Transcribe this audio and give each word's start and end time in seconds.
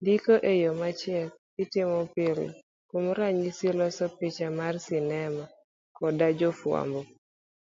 Ndiko 0.00 0.32
e 0.50 0.52
yo 0.62 0.70
machiek 0.80 1.28
itomo 1.62 2.00
pile 2.14 2.46
kuom 2.88 3.04
ranyisi 3.18 3.66
loso 3.78 4.04
picha 4.16 4.48
mar 4.58 4.74
sinema 4.86 5.44
koda 5.96 6.26
jofuambo. 6.38 7.00